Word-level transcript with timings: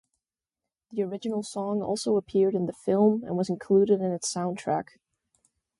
The 0.89 1.03
original 1.03 1.43
song 1.43 1.83
also 1.83 2.15
appeared 2.17 2.55
in 2.55 2.65
the 2.65 2.73
film 2.73 3.23
and 3.23 3.37
was 3.37 3.51
included 3.51 4.01
in 4.01 4.11
its 4.11 4.33
soundtrack. 4.33 4.97